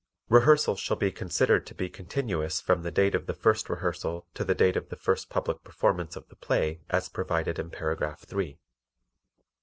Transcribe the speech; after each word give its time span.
Rehearsals 0.29 0.79
shall 0.79 0.97
be 0.97 1.11
considered 1.11 1.67
to 1.67 1.75
be 1.75 1.87
continuous 1.87 2.59
from 2.59 2.81
the 2.81 2.89
date 2.89 3.13
of 3.13 3.27
the 3.27 3.35
first 3.35 3.69
rehearsal 3.69 4.25
to 4.33 4.43
the 4.43 4.55
date 4.55 4.75
of 4.75 4.89
the 4.89 4.95
first 4.95 5.29
public 5.29 5.63
performance 5.63 6.15
of 6.15 6.27
the 6.27 6.35
play 6.35 6.81
as 6.89 7.07
provided 7.07 7.59
in 7.59 7.69
paragraph 7.69 8.21
three. 8.25 8.57